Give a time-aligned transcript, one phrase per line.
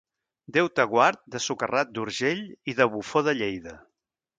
[0.55, 3.81] Déu te guard de socarrat d'Urgell i de bufó de Lleida.